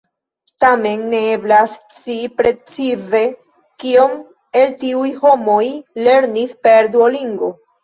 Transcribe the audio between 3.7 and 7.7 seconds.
kiom el tiuj homoj lernis per Duolingo.